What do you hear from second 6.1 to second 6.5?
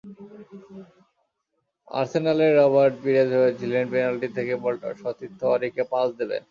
দেবেন।